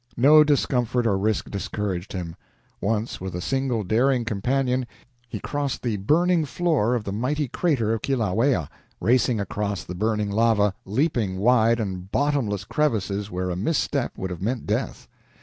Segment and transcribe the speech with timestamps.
[0.17, 2.35] No discomfort or risk discouraged him.
[2.81, 4.87] Once, with a single daring companion,
[5.29, 8.67] he crossed the burning floor of the mighty crater of Kilauea,
[8.99, 14.41] racing across the burning lava, leaping wide and bottomless crevices where a misstep would have
[14.41, 15.07] meant death.